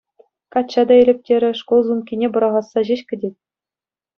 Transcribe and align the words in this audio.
Качча 0.53 0.81
та 0.87 0.93
илӗп 1.01 1.19
терӗ, 1.27 1.51
шкул 1.61 1.79
сумкине 1.91 2.27
пӑрахасса 2.33 2.79
ҫеҫ 2.89 3.01
кӗтет. 3.13 3.35